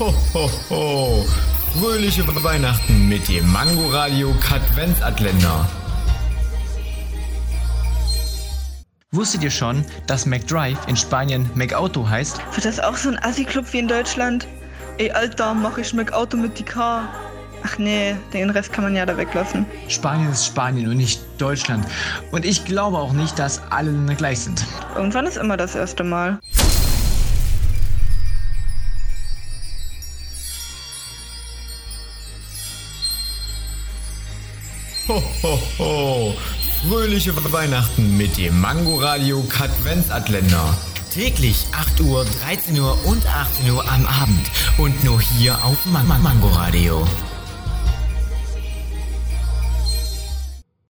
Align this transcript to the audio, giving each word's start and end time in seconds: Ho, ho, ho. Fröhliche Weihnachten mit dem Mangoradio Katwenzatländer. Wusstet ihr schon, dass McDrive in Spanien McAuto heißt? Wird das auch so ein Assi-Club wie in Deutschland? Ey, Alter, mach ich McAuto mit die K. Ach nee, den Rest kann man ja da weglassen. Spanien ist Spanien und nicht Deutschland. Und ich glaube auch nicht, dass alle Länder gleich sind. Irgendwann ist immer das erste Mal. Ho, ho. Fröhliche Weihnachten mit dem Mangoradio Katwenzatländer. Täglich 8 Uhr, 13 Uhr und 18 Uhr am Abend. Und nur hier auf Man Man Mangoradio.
Ho, 0.00 0.14
ho, 0.32 0.50
ho. 0.70 1.26
Fröhliche 1.78 2.26
Weihnachten 2.42 3.06
mit 3.06 3.28
dem 3.28 3.46
Mangoradio 3.52 4.34
Katwenzatländer. 4.40 5.68
Wusstet 9.10 9.42
ihr 9.42 9.50
schon, 9.50 9.84
dass 10.06 10.24
McDrive 10.24 10.78
in 10.86 10.96
Spanien 10.96 11.50
McAuto 11.54 12.08
heißt? 12.08 12.40
Wird 12.54 12.64
das 12.64 12.80
auch 12.80 12.96
so 12.96 13.10
ein 13.10 13.22
Assi-Club 13.22 13.66
wie 13.74 13.80
in 13.80 13.88
Deutschland? 13.88 14.48
Ey, 14.96 15.10
Alter, 15.10 15.52
mach 15.52 15.76
ich 15.76 15.92
McAuto 15.92 16.38
mit 16.38 16.58
die 16.58 16.64
K. 16.64 17.06
Ach 17.62 17.76
nee, 17.76 18.16
den 18.32 18.48
Rest 18.48 18.72
kann 18.72 18.84
man 18.84 18.96
ja 18.96 19.04
da 19.04 19.18
weglassen. 19.18 19.66
Spanien 19.88 20.32
ist 20.32 20.46
Spanien 20.46 20.88
und 20.88 20.96
nicht 20.96 21.20
Deutschland. 21.36 21.84
Und 22.30 22.46
ich 22.46 22.64
glaube 22.64 22.96
auch 22.96 23.12
nicht, 23.12 23.38
dass 23.38 23.60
alle 23.68 23.90
Länder 23.90 24.14
gleich 24.14 24.40
sind. 24.40 24.64
Irgendwann 24.96 25.26
ist 25.26 25.36
immer 25.36 25.58
das 25.58 25.74
erste 25.74 26.04
Mal. 26.04 26.38
Ho, 35.10 35.58
ho. 35.80 36.34
Fröhliche 36.88 37.34
Weihnachten 37.52 38.16
mit 38.16 38.38
dem 38.38 38.60
Mangoradio 38.60 39.42
Katwenzatländer. 39.42 40.78
Täglich 41.12 41.66
8 41.72 42.00
Uhr, 42.02 42.24
13 42.44 42.78
Uhr 42.78 42.96
und 43.06 43.26
18 43.26 43.72
Uhr 43.72 43.82
am 43.90 44.06
Abend. 44.06 44.48
Und 44.78 45.02
nur 45.02 45.20
hier 45.20 45.64
auf 45.64 45.84
Man 45.86 46.06
Man 46.06 46.22
Mangoradio. 46.22 47.04